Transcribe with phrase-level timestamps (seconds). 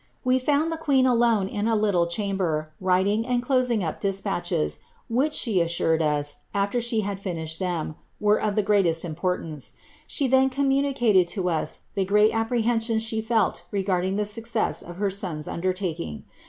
[0.25, 4.79] Wc found the queen alone in a little chain* bcr, writing and closing up despatciies,
[5.09, 9.73] which, she assured us, aflcr she had finished thrm, were of tiic greatest importance.
[10.07, 14.95] She then commn nicQted to us the great apprehensions she felt regarding (he success of
[14.95, 16.23] her son's undertaking.